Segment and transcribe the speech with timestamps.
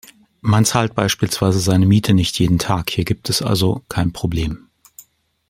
[0.41, 4.67] Man zahlt beispielsweise seine Miete nicht jeden Tag, hier gibt es also kein Problem.